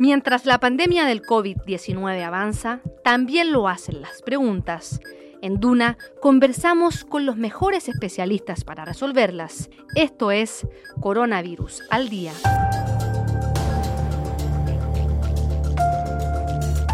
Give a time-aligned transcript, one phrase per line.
[0.00, 5.00] Mientras la pandemia del COVID-19 avanza, también lo hacen las preguntas.
[5.42, 9.70] En Duna conversamos con los mejores especialistas para resolverlas.
[9.96, 10.68] Esto es
[11.00, 12.32] Coronavirus al Día.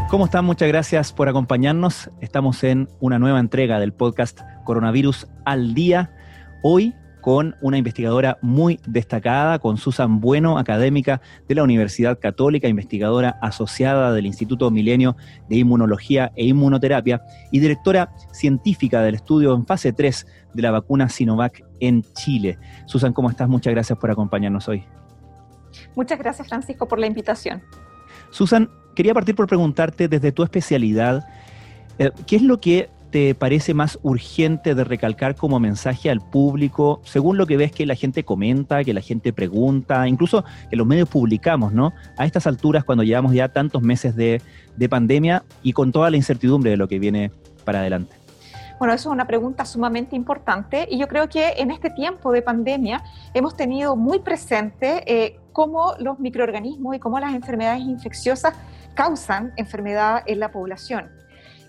[0.08, 0.46] ¿Cómo están?
[0.46, 2.10] Muchas gracias por acompañarnos.
[2.22, 6.10] Estamos en una nueva entrega del podcast Coronavirus al Día.
[6.62, 6.94] Hoy
[7.24, 14.12] con una investigadora muy destacada, con Susan Bueno, académica de la Universidad Católica, investigadora asociada
[14.12, 15.16] del Instituto Milenio
[15.48, 21.08] de Inmunología e Inmunoterapia y directora científica del estudio en fase 3 de la vacuna
[21.08, 22.58] Sinovac en Chile.
[22.84, 23.48] Susan, ¿cómo estás?
[23.48, 24.84] Muchas gracias por acompañarnos hoy.
[25.96, 27.62] Muchas gracias, Francisco, por la invitación.
[28.28, 31.26] Susan, quería partir por preguntarte desde tu especialidad,
[31.98, 37.00] eh, ¿qué es lo que te parece más urgente de recalcar como mensaje al público,
[37.04, 40.84] según lo que ves que la gente comenta, que la gente pregunta, incluso que los
[40.84, 41.92] medios publicamos, ¿no?
[42.18, 44.42] A estas alturas, cuando llevamos ya tantos meses de,
[44.90, 47.30] pandemia y con toda la incertidumbre de lo que viene
[47.64, 48.16] para adelante.
[48.80, 52.42] Bueno, eso es una pregunta sumamente importante y yo creo que en este tiempo de
[52.42, 53.00] pandemia
[53.32, 58.54] hemos tenido muy presente eh, cómo los microorganismos y cómo las enfermedades infecciosas
[58.94, 61.23] causan enfermedad en la población.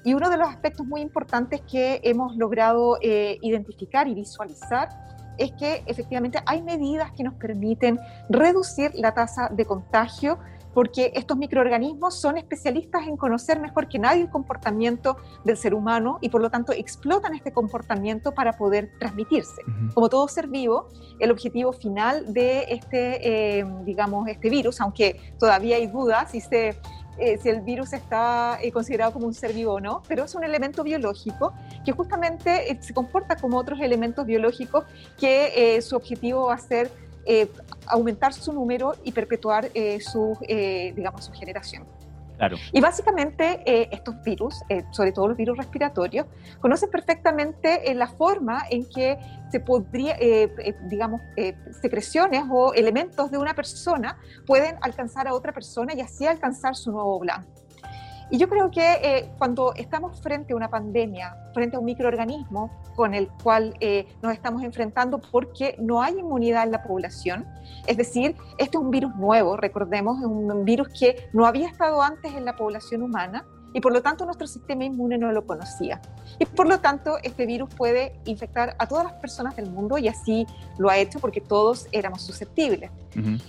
[0.05, 4.89] Y uno de los aspectos muy importantes que hemos logrado eh, identificar y visualizar
[5.37, 10.37] es que efectivamente hay medidas que nos permiten reducir la tasa de contagio
[10.75, 16.19] porque estos microorganismos son especialistas en conocer mejor que nadie el comportamiento del ser humano
[16.21, 19.61] y por lo tanto explotan este comportamiento para poder transmitirse.
[19.93, 20.89] Como todo ser vivo,
[21.19, 26.77] el objetivo final de este, eh, digamos, este virus, aunque todavía hay dudas si se
[27.17, 30.35] eh, si el virus está eh, considerado como un ser vivo o no, pero es
[30.35, 31.53] un elemento biológico
[31.85, 34.85] que justamente eh, se comporta como otros elementos biológicos
[35.17, 36.91] que su objetivo va a ser
[37.87, 41.85] aumentar su número y perpetuar su, digamos, su generación.
[42.71, 46.27] Y básicamente eh, estos virus, eh, sobre todo los virus respiratorios,
[46.59, 49.17] conocen perfectamente eh, la forma en que
[49.51, 50.17] se podría,
[50.89, 51.21] digamos,
[51.81, 56.91] secreciones o elementos de una persona pueden alcanzar a otra persona y así alcanzar su
[56.91, 57.54] nuevo blanco.
[58.31, 62.71] Y yo creo que eh, cuando estamos frente a una pandemia, frente a un microorganismo
[62.95, 67.45] con el cual eh, nos estamos enfrentando porque no hay inmunidad en la población,
[67.85, 72.01] es decir, este es un virus nuevo, recordemos, es un virus que no había estado
[72.01, 76.01] antes en la población humana, y por lo tanto nuestro sistema inmune no lo conocía.
[76.39, 80.07] Y por lo tanto este virus puede infectar a todas las personas del mundo y
[80.07, 80.47] así
[80.77, 82.89] lo ha hecho porque todos éramos susceptibles.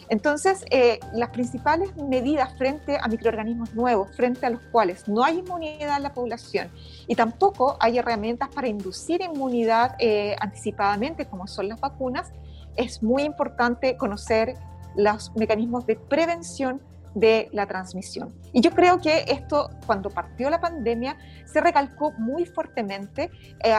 [0.08, 5.38] Entonces, eh, las principales medidas frente a microorganismos nuevos, frente a los cuales no hay
[5.38, 6.70] inmunidad en la población
[7.06, 12.32] y tampoco hay herramientas para inducir inmunidad eh, anticipadamente, como son las vacunas,
[12.74, 14.56] es muy importante conocer
[14.96, 16.80] los mecanismos de prevención
[17.16, 18.34] de la transmisión.
[18.52, 21.16] Y yo creo que esto, cuando partió la pandemia,
[21.46, 23.30] se recalcó muy fuertemente,
[23.64, 23.74] eh,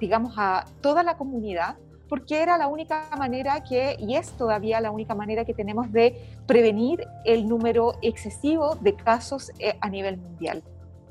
[0.00, 1.76] digamos, a toda la comunidad,
[2.08, 6.38] porque era la única manera que, y es todavía la única manera que tenemos de
[6.46, 10.62] prevenir el número excesivo de casos eh, a nivel mundial.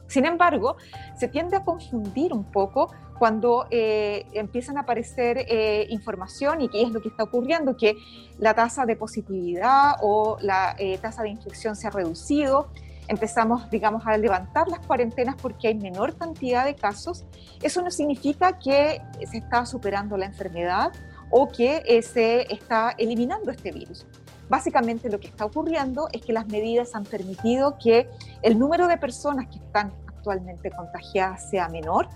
[0.07, 0.78] Sin embargo,
[1.16, 6.81] se tiende a confundir un poco cuando eh, empiezan a aparecer eh, información y qué
[6.81, 7.95] es lo que está ocurriendo, que
[8.39, 12.71] la tasa de positividad o la eh, tasa de infección se ha reducido,
[13.07, 17.23] empezamos, digamos, a levantar las cuarentenas porque hay menor cantidad de casos,
[17.61, 20.91] eso no significa que se está superando la enfermedad
[21.29, 24.07] o que se está eliminando este virus.
[24.49, 28.09] Básicamente lo que está ocurriendo es que las medidas han permitido que
[28.41, 32.09] el número de personas que están actualmente contagiadas sea menor,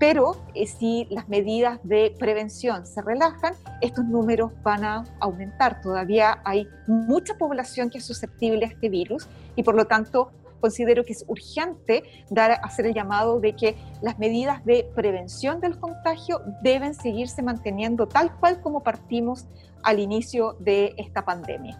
[0.00, 3.52] pero eh, si las medidas de prevención se relajan,
[3.82, 5.82] estos números van a aumentar.
[5.82, 11.04] Todavía hay mucha población que es susceptible a este virus y por lo tanto considero
[11.04, 16.40] que es urgente dar, hacer el llamado de que las medidas de prevención del contagio
[16.62, 19.46] deben seguirse manteniendo tal cual como partimos
[19.82, 21.78] al inicio de esta pandemia.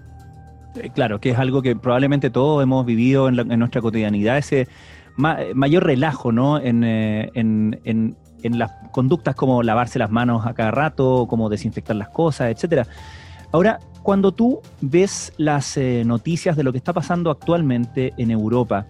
[0.76, 4.42] Eh, claro, que es algo que probablemente todos hemos vivido en, nuestra cotidianidad,
[5.20, 6.58] mayor relajo ¿no?
[6.58, 12.50] Eh, en, las conductas como lavarse las manos a cada rato, como desinfectar las cosas,
[12.50, 12.86] etcétera.
[13.52, 18.86] Ahora, cuando tú ves las eh, noticias de lo que está pasando actualmente en Europa,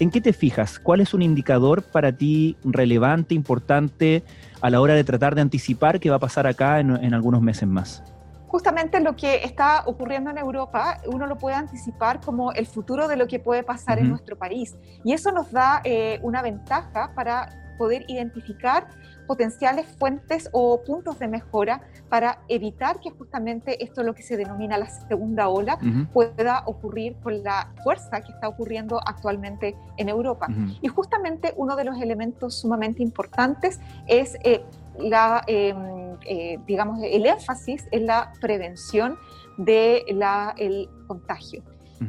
[0.00, 0.78] ¿en qué te fijas?
[0.78, 4.22] ¿Cuál es un indicador para ti relevante, importante
[4.60, 7.68] a la hora de tratar de anticipar qué va a pasar acá en algunos meses
[7.68, 8.02] más?
[8.48, 13.16] Justamente lo que está ocurriendo en Europa, uno lo puede anticipar como el futuro de
[13.16, 14.76] lo que puede pasar en nuestro país.
[15.04, 18.88] Y eso nos da eh, una ventaja para poder identificar
[19.28, 24.78] potenciales fuentes o puntos de mejora para evitar que justamente esto lo que se denomina
[24.78, 25.78] la segunda ola
[26.12, 30.48] pueda ocurrir con la fuerza que está ocurriendo actualmente en Europa.
[30.80, 34.64] Y justamente uno de los elementos sumamente importantes es eh,
[34.98, 39.16] la, em, eh, digamos, el énfasis en la prevención
[39.56, 40.22] del
[40.56, 41.62] el contagio.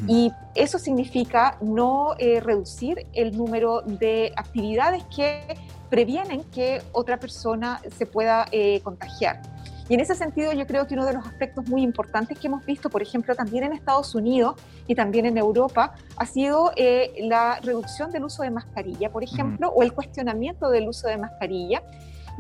[0.08, 5.42] Y eso significa no eh, reducir el número de actividades que
[5.90, 9.42] previenen que otra persona se pueda eh, contagiar.
[9.90, 12.64] Y en ese sentido yo creo que uno de los aspectos muy importantes que hemos
[12.64, 17.60] visto, por ejemplo, también en Estados Unidos y también en Europa, ha sido eh, la
[17.60, 21.82] reducción del uso de mascarilla, por ejemplo, o el cuestionamiento del uso de mascarilla.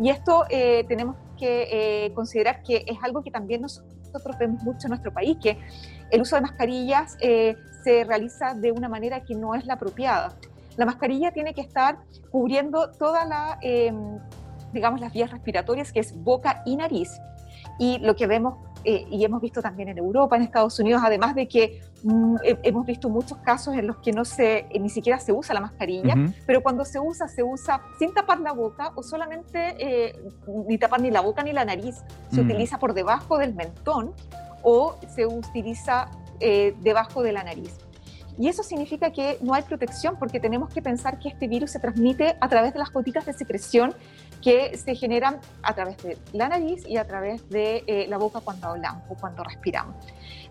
[0.01, 4.89] Y esto eh, tenemos que considerar que es algo que también nosotros vemos mucho en
[4.89, 5.57] nuestro país, que
[6.11, 7.17] el uso de mascarillas
[7.83, 10.35] se realiza de una manera que no es la apropiada.
[10.77, 11.97] La mascarilla tiene que estar
[12.31, 14.17] cubriendo todas la, em,
[14.73, 17.19] las vías respiratorias, que es boca y nariz.
[17.79, 21.35] Y lo que vemos eh, y hemos visto también en Europa, en Estados Unidos, además
[21.35, 25.19] de que mm, hemos visto muchos casos en los que no se, eh, ni siquiera
[25.19, 26.15] se usa la mascarilla,
[26.45, 30.19] pero cuando se usa, se usa sin tapar la boca o solamente eh,
[30.67, 34.13] ni tapar ni la boca ni la nariz, se utiliza por debajo del mentón
[34.63, 36.09] o se utiliza
[36.39, 37.88] debajo de la nariz.
[38.39, 41.79] Y eso significa que no hay protección porque tenemos que pensar que este virus se
[41.79, 43.93] transmite a través de las gotitas de secreción
[44.41, 48.39] que se generan a través de la nariz y a través de eh, la boca
[48.39, 49.95] cuando hablamos o cuando respiramos.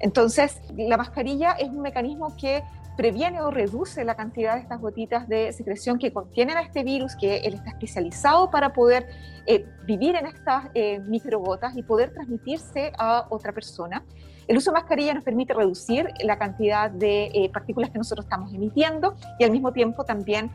[0.00, 2.62] Entonces, la mascarilla es un mecanismo que
[2.98, 7.16] previene o reduce la cantidad de estas gotitas de secreción que contienen a este virus,
[7.16, 9.08] que él está especializado para poder
[9.46, 14.04] eh, vivir en estas eh, microgotas y poder transmitirse a otra persona.
[14.48, 18.52] El uso de mascarilla nos permite reducir la cantidad de eh, partículas que nosotros estamos
[18.54, 20.50] emitiendo y al mismo tiempo también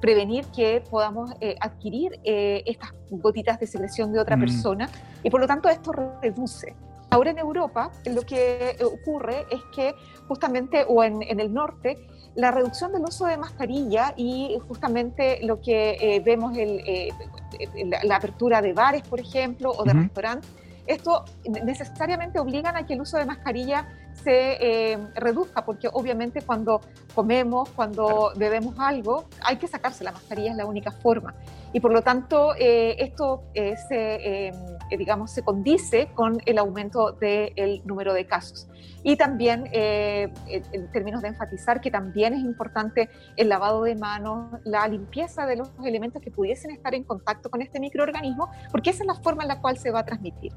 [0.00, 4.40] prevenir que podamos eh, adquirir eh, estas gotitas de secreción de otra mm.
[4.40, 4.88] persona
[5.22, 6.74] y por lo tanto esto reduce.
[7.08, 9.94] Ahora en Europa lo que ocurre es que
[10.26, 11.96] justamente, o en, el norte,
[12.34, 17.12] la reducción del uso de mascarilla y justamente lo que vemos, el,
[18.02, 20.50] la, apertura de bares, por ejemplo, o de restaurantes,
[20.86, 21.24] esto
[21.64, 23.86] necesariamente obligan a que el uso de mascarilla
[24.22, 26.80] se eh, reduzca, porque obviamente cuando
[27.14, 31.34] comemos, cuando bebemos algo, hay que sacarse la mascarilla, es la única forma.
[31.72, 34.52] Y por lo tanto, eh, esto eh, se,
[34.96, 38.68] digamos, se condice con el aumento del número de casos.
[39.02, 44.88] Y también, en términos de enfatizar, que también es importante el lavado de manos, la
[44.88, 49.06] limpieza de los elementos que pudiesen estar en contacto con este microorganismo, porque esa es
[49.06, 50.52] la forma en la cual se va a transmitir.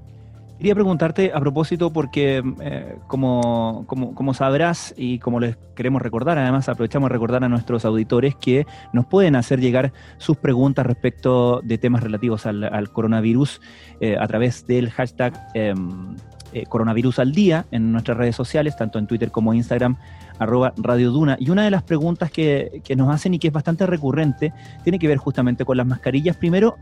[0.60, 6.68] Quería preguntarte a propósito porque eh, como, como, sabrás y como les queremos recordar, además
[6.68, 11.78] aprovechamos de recordar a nuestros auditores que nos pueden hacer llegar sus preguntas respecto de
[11.78, 13.62] temas relativos al, coronavirus
[14.02, 16.18] eh, a través del hashtag em,
[16.52, 19.96] eh, coronavirus al día en nuestras redes sociales, tanto en Twitter como Instagram,
[20.40, 21.38] arroba Radio Duna.
[21.40, 24.52] Y una de las preguntas que, que, nos hacen y que es bastante recurrente
[24.84, 26.36] tiene que ver justamente con las mascarillas.
[26.36, 26.76] Primero,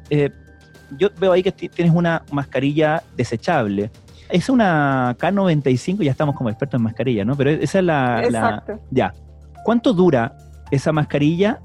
[0.98, 3.90] yo veo ahí que tienes una mascarilla desechable.
[4.30, 7.36] Es una K95, ya estamos como expertos en mascarilla, ¿no?
[7.36, 8.24] Pero esa es la...
[8.24, 8.80] Exacto.
[8.92, 9.14] ya.
[9.64, 10.38] ¿Cuánto dura
[10.72, 11.60] esa mascarilla?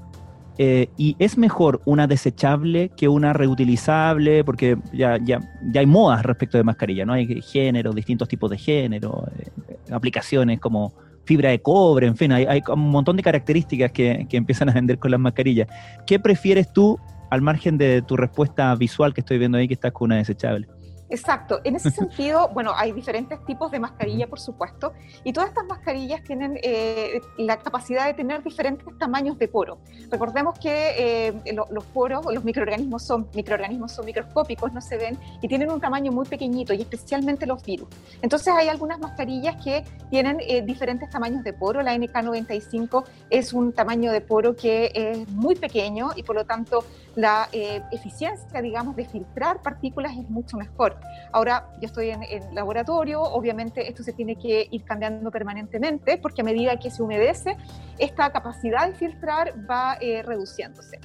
[0.57, 4.43] Eh, ¿Y es mejor una desechable que una reutilizable?
[4.43, 5.39] Porque ya, ya,
[5.71, 7.13] ya hay modas respecto de mascarilla, ¿no?
[7.13, 10.93] Hay género, distintos tipos de género, eh, aplicaciones como
[11.25, 14.73] fibra de cobre, en fin, hay, hay, un montón de características que, que empiezan a
[14.73, 15.67] vender con las mascarillas.
[16.05, 16.99] ¿Qué prefieres tú
[17.33, 20.67] al margen de tu respuesta visual que estoy viendo ahí, que estás con una desechable.
[21.13, 21.61] Exacto.
[21.63, 24.93] En ese sentido, bueno, hay diferentes tipos de mascarilla, por supuesto,
[25.23, 29.77] y todas estas mascarillas tienen eh, la capacidad de tener diferentes tamaños de poro.
[30.09, 35.47] Recordemos que eh, los poros, los microorganismos son microorganismos son microscópicos, no se ven y
[35.47, 37.87] tienen un tamaño muy pequeñito, y especialmente los virus.
[38.23, 41.83] Entonces hay algunas mascarillas que tienen eh, diferentes tamaños de poro.
[41.83, 46.83] La NK95 es un tamaño de poro que es muy pequeño y por lo tanto
[47.15, 47.47] la
[47.91, 51.02] eficiencia, digamos, de filtrar partículas es mucho mejor.
[51.31, 56.41] Ahora yo estoy en, el laboratorio, obviamente esto se tiene que ir cambiando permanentemente porque
[56.41, 57.57] a medida que se humedece,
[57.97, 60.99] esta capacidad de filtrar va eh, reduciéndose.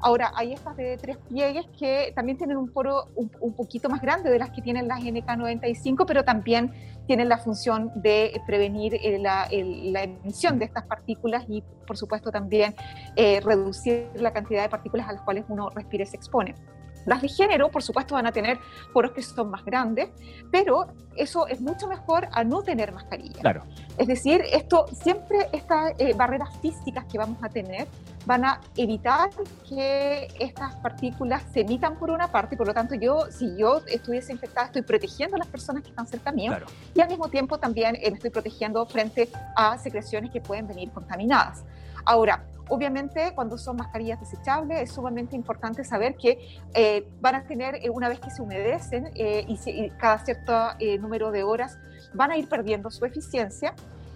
[0.00, 4.30] Ahora, hay estas de tres pliegues que también tienen un poro un, poquito más grande
[4.30, 6.72] de las que tienen las NK95, pero también
[7.06, 12.74] tienen la función de prevenir eh, la, emisión de estas partículas y, por supuesto, también
[13.16, 16.54] eh, reducir la cantidad de partículas a las cuales uno respira y se expone.
[17.06, 18.58] Las de género, por supuesto, van a tener
[18.92, 20.10] poros que son más grandes,
[20.50, 23.40] pero eso es mucho mejor a no tener mascarilla.
[23.40, 23.62] Claro.
[23.96, 27.86] Es decir, esto siempre estas eh, barreras físicas que vamos a tener
[28.26, 29.30] van a evitar
[29.68, 34.32] que estas partículas se emitan por una parte, por lo tanto yo, si yo estuviese
[34.32, 36.52] infectada, estoy protegiendo a las personas que están cerca mío
[36.92, 41.62] y al mismo tiempo también me estoy protegiendo frente a secreciones que pueden venir contaminadas.
[42.04, 47.76] Ahora, Obviamente, cuando son mascarillas desechables, es sumamente importante saber que eh, van a tener,
[47.76, 50.52] eh, una vez que se humedecen eh, y, cada cierto
[51.00, 51.78] número de horas,
[52.12, 53.74] van a ir perdiendo su eficiencia.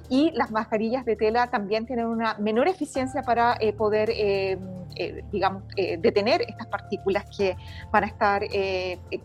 [0.08, 4.10] Y las mascarillas de tela también tienen una menor eficiencia para poder,
[5.30, 7.56] digamos, detener estas partículas que
[7.92, 8.42] van a estar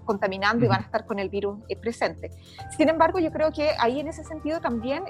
[0.04, 2.30] contaminando y van a estar con el virus presente.
[2.78, 5.06] Sin embargo, yo creo que ahí en ese sentido también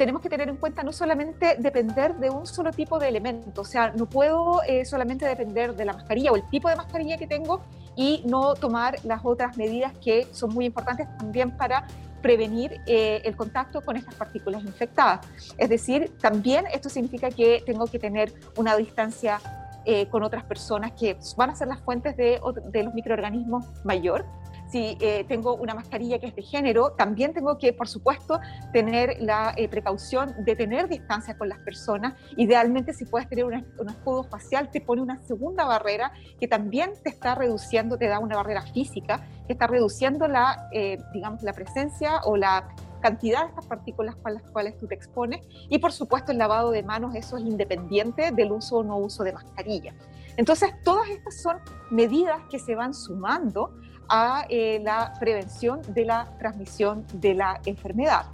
[0.00, 3.64] tenemos que tener en cuenta no solamente depender de un solo tipo de elemento, o
[3.66, 7.26] sea, no puedo eh, solamente depender de la mascarilla o el tipo de mascarilla que
[7.26, 7.60] tengo
[7.96, 11.86] y no tomar las otras medidas que son muy importantes también para
[12.22, 15.20] prevenir eh, el contacto con estas partículas infectadas.
[15.58, 19.38] Es decir, también esto significa que tengo que tener una distancia
[19.84, 22.40] eh, con otras personas que van a ser las fuentes de,
[22.72, 24.24] de los microorganismos mayor
[24.70, 28.40] si eh, tengo una mascarilla que es de género, también tengo que, por supuesto,
[28.72, 32.14] tener la eh, precaución de tener distancia con las personas.
[32.36, 37.10] Idealmente, si puedes tener un, escudo facial, te pone una segunda barrera que también te
[37.10, 42.20] está reduciendo, te da una barrera física, que está reduciendo la, eh, digamos, la presencia
[42.24, 42.68] o la
[43.00, 45.40] cantidad de estas partículas con las cuales tú te expones.
[45.68, 49.24] Y, por supuesto, el lavado de manos, eso es independiente del uso o no uso
[49.24, 49.94] de mascarilla.
[50.36, 51.58] Entonces, todas estas son
[51.90, 53.74] medidas que se van sumando
[54.10, 58.26] a eh, la prevención de la transmisión de la enfermedad.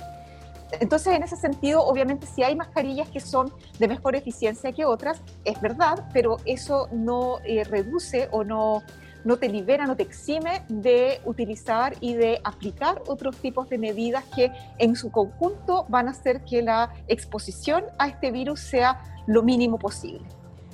[0.80, 5.22] Entonces, en ese sentido, obviamente, si hay mascarillas que son de mejor eficiencia que otras,
[5.44, 8.82] es verdad, pero eso no eh, reduce o no,
[9.24, 14.24] no te libera, no te exime de utilizar y de aplicar otros tipos de medidas
[14.34, 19.42] que en su conjunto van a hacer que la exposición a este virus sea lo
[19.42, 20.26] mínimo posible.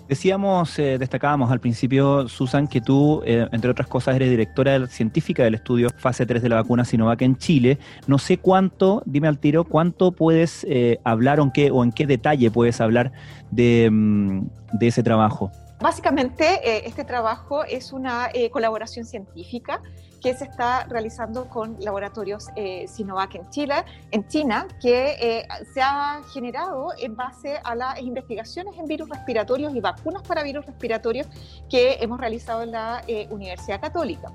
[0.09, 5.45] Decíamos, eh, destacábamos al principio, Susan, que tú, eh, entre otras cosas, eres directora científica
[5.45, 7.79] del estudio fase 3 de la vacuna Sinovac en Chile.
[8.07, 11.93] No sé cuánto, dime al tiro, cuánto puedes eh, hablar o en, qué, o en
[11.93, 13.13] qué detalle puedes hablar
[13.51, 15.51] de, mm, de ese trabajo.
[15.83, 19.83] Básicamente, este trabajo es una colaboración científica
[20.23, 25.83] que se está realizando con laboratorios eh, Sinovac en Chile, en China, que eh, se
[25.83, 31.27] ha generado en base a las investigaciones en virus respiratorios y vacunas para virus respiratorios
[31.69, 34.33] que hemos realizado en la eh, Universidad Católica.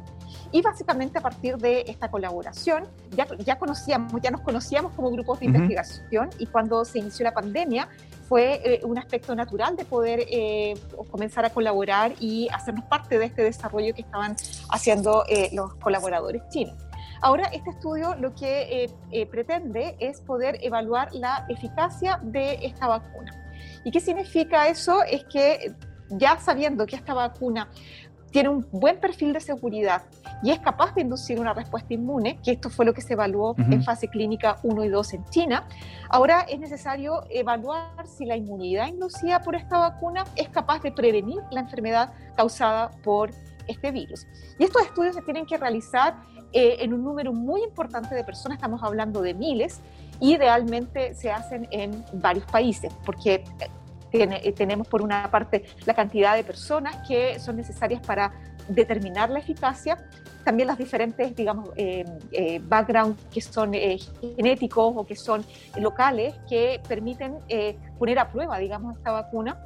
[0.51, 5.39] Y básicamente a partir de esta colaboración, ya, ya conocíamos, ya nos conocíamos como grupos
[5.39, 7.89] de investigación y cuando se inició la pandemia
[8.27, 10.75] fue eh, un aspecto natural de poder eh,
[11.12, 14.36] comenzar a colaborar y hacernos parte de este desarrollo que estaban
[14.70, 16.75] haciendo eh, los colaboradores chinos.
[17.22, 18.92] Ahora, este estudio lo que
[19.32, 23.34] pretende es poder evaluar la eficacia de esta vacuna.
[23.84, 25.01] ¿Y qué significa eso?
[25.01, 25.74] Es que
[26.10, 27.70] ya sabiendo que esta vacuna
[28.32, 30.04] tiene un buen perfil de seguridad
[30.44, 33.56] y es capaz de inducir una respuesta inmune, que esto fue lo que se evaluó
[33.58, 35.68] en fase clínica 1 y 2 en China,
[36.10, 41.42] ahora es necesario evaluar si la inmunidad inducida por esta vacuna es capaz de prevenir
[41.52, 43.32] la enfermedad causada por
[43.68, 44.28] este virus.
[44.60, 46.16] Y estos estudios se tienen que realizar
[46.54, 49.82] eh, en un número muy importante de personas, estamos hablando de miles,
[50.20, 53.44] y idealmente se hacen en varios países, porque
[54.12, 58.34] eh, tenemos por una parte la cantidad de personas que son necesarias para
[58.68, 59.98] determinar la eficacia,
[60.44, 65.46] también las diferentes, digamos, eh, eh, backgrounds que son genéticos o que son
[65.78, 67.38] locales que permiten
[68.00, 69.62] poner a prueba, digamos, esta vacuna.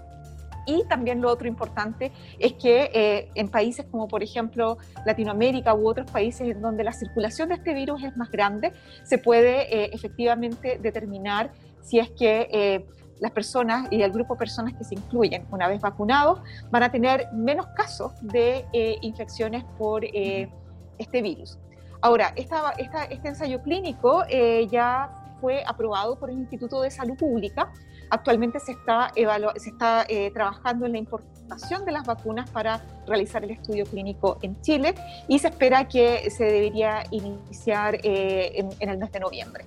[0.67, 6.10] Y también lo otro importante es que en países como por ejemplo Latinoamérica u otros
[6.12, 8.71] países en donde la circulación de este virus es más grande,
[9.03, 12.86] se puede efectivamente determinar si es que
[13.21, 16.91] las personas y el grupo de personas que se incluyen una vez vacunados van a
[16.91, 20.49] tener menos casos de eh, infecciones por eh,
[20.97, 21.57] este virus.
[22.01, 27.71] Ahora, esta, este ensayo clínico eh, ya fue aprobado por el Instituto de Salud Pública.
[28.09, 33.51] Actualmente se está, se está trabajando en la importación de las vacunas para realizar el
[33.51, 34.95] estudio clínico en Chile
[35.27, 39.65] y se espera que se debería iniciar en el mes de noviembre.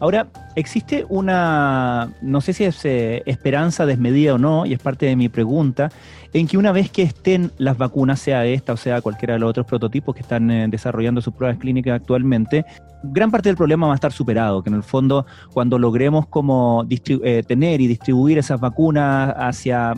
[0.00, 5.06] Ahora, existe una, no sé si es eh, esperanza desmedida o no, y es parte
[5.06, 5.90] de mi pregunta,
[6.32, 9.50] en que una vez que estén las vacunas, sea esta o sea cualquiera de los
[9.50, 12.64] otros prototipos que están eh, desarrollando sus pruebas clínicas actualmente,
[13.04, 16.86] gran parte del problema va a estar superado, que en el fondo cuando logremos como
[16.88, 19.94] eh, tener y distribuir esas vacunas hacia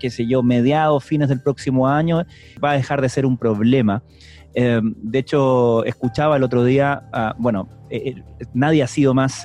[0.00, 2.24] qué sé yo, mediados, fines del próximo año,
[2.62, 4.02] va a dejar de ser un problema.
[4.52, 7.04] de hecho, escuchaba el otro día,
[7.38, 7.68] bueno,
[8.54, 9.44] nadie ha sido más,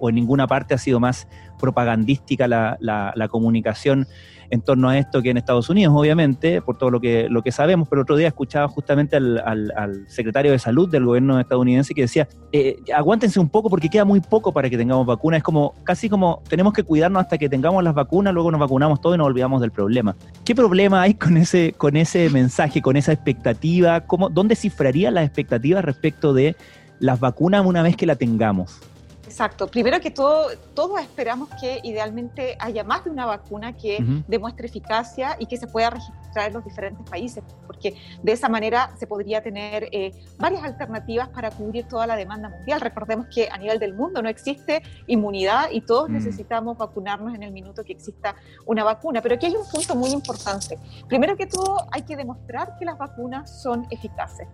[0.00, 1.28] o en ninguna parte ha sido más
[1.58, 4.06] propagandística la, la comunicación
[4.50, 7.52] en torno a esto que en Estados Unidos, obviamente, por todo lo que, lo que
[7.52, 12.28] sabemos, pero otro día escuchaba justamente al, secretario de salud del gobierno estadounidense que decía,
[12.52, 16.08] eh, aguántense un poco porque queda muy poco para que tengamos vacunas, es como, casi
[16.08, 19.26] como tenemos que cuidarnos hasta que tengamos las vacunas, luego nos vacunamos todo y nos
[19.26, 20.16] olvidamos del problema.
[20.44, 24.00] ¿Qué problema hay con ese, con ese mensaje, con esa expectativa?
[24.02, 26.56] ¿Cómo, ¿Dónde cifraría las expectativas respecto de
[27.00, 28.80] las vacunas una vez que la tengamos?
[29.28, 29.66] Exacto.
[29.66, 35.36] Primero que todo, todos esperamos que idealmente haya más de una vacuna que demuestre eficacia
[35.38, 39.42] y que se pueda registrar en los diferentes países, porque de esa manera se podría
[39.42, 42.80] tener eh, varias alternativas para cubrir toda la demanda mundial.
[42.80, 46.12] Recordemos que a nivel del mundo no existe inmunidad y todos mm.
[46.14, 49.20] necesitamos vacunarnos en el minuto que exista una vacuna.
[49.20, 50.78] Pero aquí hay un punto muy importante.
[51.06, 54.48] Primero que todo, hay que demostrar que las vacunas son eficaces.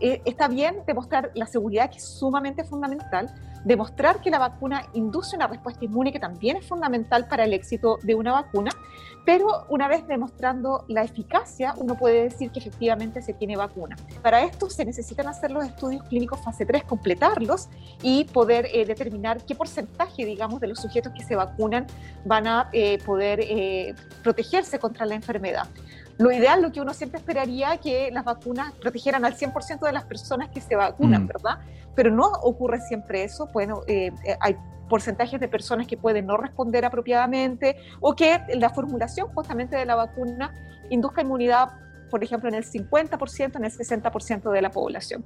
[0.00, 3.30] Eh, está bien demostrar la seguridad, que es sumamente fundamental,
[3.64, 7.98] demostrar que la vacuna induce una respuesta inmune, que también es fundamental para el éxito
[8.02, 8.70] de una vacuna,
[9.26, 13.96] pero una vez demostrando la eficacia, uno puede decir que efectivamente se tiene vacuna.
[14.22, 17.68] Para esto se necesitan hacer los estudios clínicos fase 3, completarlos
[18.02, 21.86] y poder eh, determinar qué porcentaje, digamos, de los sujetos que se vacunan
[22.24, 23.40] van a eh, poder
[24.22, 25.68] protegerse contra la enfermedad.
[26.20, 30.04] Lo ideal, lo que uno siempre esperaría, que las vacunas protegieran al 100% de las
[30.04, 31.26] personas que se vacunan, mm.
[31.28, 31.60] ¿verdad?
[31.94, 33.48] Pero no ocurre siempre eso.
[33.54, 34.54] Bueno, eh, eh, hay
[34.90, 39.94] porcentajes de personas que pueden no responder apropiadamente o que la formulación justamente de la
[39.94, 40.54] vacuna
[40.90, 41.70] induzca inmunidad,
[42.10, 45.24] por ejemplo, en el 50%, en el 60% de la población.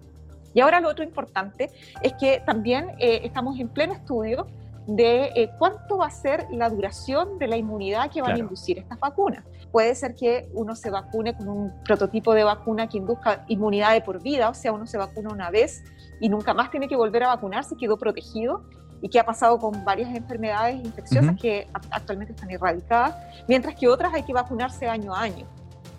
[0.53, 1.73] Y ahora lo otro importante
[2.03, 4.47] es que también eh, estamos en pleno estudio
[4.87, 9.01] de cuánto va a ser la duración de la inmunidad que van a inducir estas
[9.01, 9.43] vacunas
[9.75, 14.03] puede ser que uno se vacune con un prototipo de vacuna que induzca inmunidad de
[14.03, 15.83] por vida, o sea, uno se vacuna una vez
[16.21, 18.63] y nunca más tiene que volver a vacunarse, quedó protegido
[19.03, 23.17] y que ha pasado con varias enfermedades infecciosas que actualmente están erradicadas,
[23.49, 25.45] mientras que otras hay que vacunarse año a año.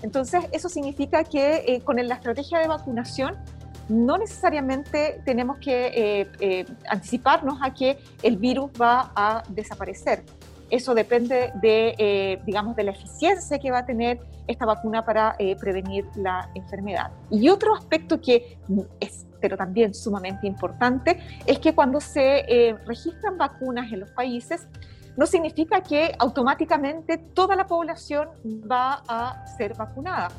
[0.01, 3.35] Entonces, eso significa que eh, con la estrategia de vacunación
[3.89, 10.23] no necesariamente tenemos que eh, eh, anticiparnos a que el virus va a desaparecer.
[10.69, 15.35] Eso depende de, eh, digamos, de la eficiencia que va a tener esta vacuna para
[15.39, 17.11] eh, prevenir la enfermedad.
[17.29, 18.57] Y otro aspecto que
[18.99, 24.67] es, pero también sumamente importante, es que cuando se eh, registran vacunas en los países,
[25.17, 28.29] no significa que automáticamente toda la población
[28.69, 30.29] va a ser vacunada.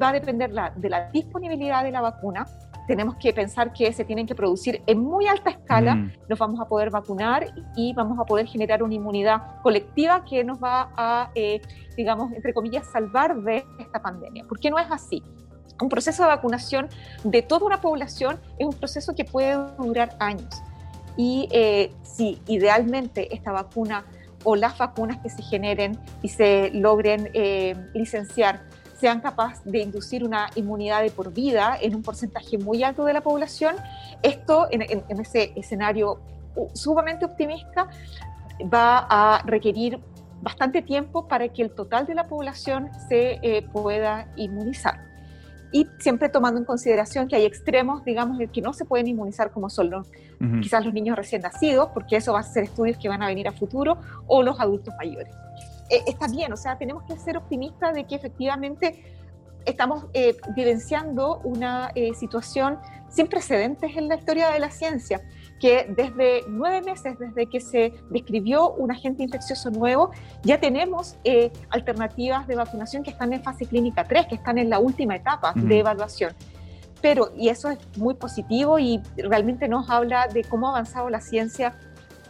[0.00, 2.46] Va a depender de la disponibilidad de la vacuna,
[2.86, 6.12] tenemos que pensar que se tienen que producir en muy alta escala, mm.
[6.28, 7.46] nos vamos a poder vacunar
[7.76, 11.60] y vamos a poder generar una inmunidad colectiva que nos va a, eh,
[11.96, 14.44] digamos, entre comillas, salvar de esta pandemia.
[14.44, 15.22] ¿Por qué no es así?
[15.80, 16.88] Un proceso de vacunación
[17.22, 20.62] de toda una población es un proceso que puede durar años.
[21.16, 24.04] Y eh, si idealmente esta vacuna
[24.44, 28.62] o las vacunas que se generen y se logren eh, licenciar
[28.98, 33.12] sean capaces de inducir una inmunidad de por vida en un porcentaje muy alto de
[33.12, 33.76] la población,
[34.22, 34.82] esto en,
[35.20, 36.20] ese escenario
[36.72, 37.88] sumamente optimista
[38.72, 40.00] va a requerir
[40.40, 45.00] bastante tiempo para que el total de la población se eh, pueda inmunizar.
[45.72, 49.68] Y siempre tomando en consideración que hay extremos, digamos, que no se pueden inmunizar como
[49.68, 50.10] son los,
[50.62, 53.48] quizás los niños recién nacidos, porque eso va a ser estudios que van a venir
[53.48, 55.34] a futuro, o los adultos mayores.
[55.90, 59.04] Eh, está bien, o sea, tenemos que ser optimistas de que efectivamente
[59.64, 65.22] estamos eh, vivenciando una eh, situación sin precedentes en la historia de la ciencia,
[65.60, 70.10] que desde nueve meses, desde que se describió un agente infeccioso nuevo,
[70.42, 71.16] ya tenemos
[71.70, 75.54] alternativas de vacunación que están en fase clínica 3, que están en la última etapa
[75.56, 76.34] de evaluación.
[77.00, 81.20] Pero, y eso es muy positivo y realmente nos habla de cómo ha avanzado la
[81.20, 81.78] ciencia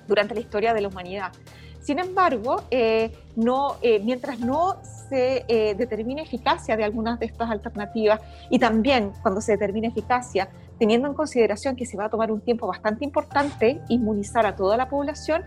[0.07, 1.33] durante la historia de la humanidad.
[1.87, 7.49] Sin embargo, eh, no, eh, mientras no se eh, determine eficacia de algunas de estas
[7.49, 8.21] alternativas
[8.51, 10.49] y también cuando se determine eficacia,
[10.81, 14.77] teniendo en consideración que se va a tomar un tiempo bastante importante inmunizar a toda
[14.77, 15.45] la población,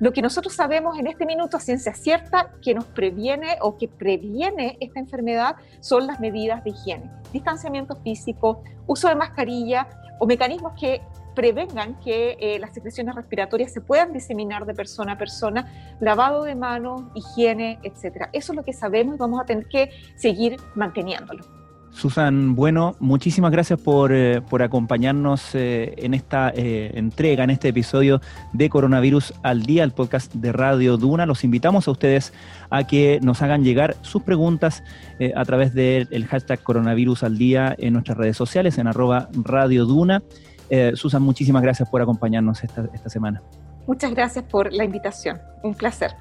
[0.00, 3.88] lo que nosotros sabemos en este minuto a ciencia cierta que nos previene o que
[3.88, 9.88] previene esta enfermedad son las medidas de higiene, distanciamiento físico, uso de mascarilla
[10.18, 11.00] o mecanismos que
[11.34, 16.54] prevengan que eh, las secreciones respiratorias se puedan diseminar de persona a persona, lavado de
[16.54, 18.30] manos, higiene, etcétera.
[18.32, 21.44] Eso es lo que sabemos y vamos a tener que seguir manteniéndolo.
[21.92, 28.20] Susan, bueno, muchísimas gracias por, eh, acompañarnos eh, en esta entrega, en este episodio
[28.52, 31.26] de Coronavirus al Día, el podcast de Radio Duna.
[31.26, 32.32] Los invitamos a ustedes
[32.70, 34.84] a que nos hagan llegar sus preguntas
[35.34, 40.22] a través del hashtag Coronavirus al Día en nuestras redes sociales, en arroba Radio Duna
[40.70, 43.42] Eh, Susan, muchísimas gracias por acompañarnos esta, esta semana.
[43.86, 45.38] Muchas gracias por la invitación.
[45.62, 46.12] Un placer.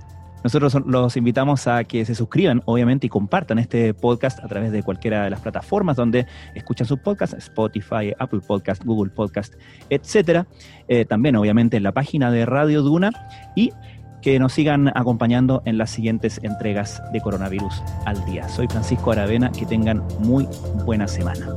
[0.43, 4.83] Nosotros los invitamos a que se suscriban, obviamente, y compartan este podcast a través de
[4.83, 9.55] cualquiera de las plataformas donde escuchan sus podcasts, Spotify, Apple Podcast, Google Podcast,
[9.89, 10.47] etcétera.
[10.87, 13.11] Eh, también, obviamente, en la página de Radio Duna
[13.55, 13.73] y
[14.21, 18.47] que nos sigan acompañando en las siguientes entregas de Coronavirus al Día.
[18.49, 20.47] Soy Francisco Aravena, que tengan muy
[20.85, 21.47] buena semana.